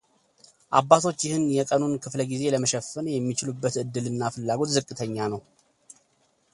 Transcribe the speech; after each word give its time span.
አባቶች 0.79 1.17
ይህን 1.27 1.43
የቀኑን 1.57 1.93
ክፍለ 2.05 2.21
ጊዜ 2.31 2.43
ለመሸፈን 2.55 3.11
የሚችሉበት 3.13 3.77
ዕድል 3.83 4.07
እና 4.13 4.21
ፍላጎት 4.37 4.71
ዝቅተኛ 4.77 5.17
ነው። 5.35 5.41